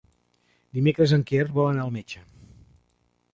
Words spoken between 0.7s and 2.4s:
Dimecres en Quer vol anar al metge.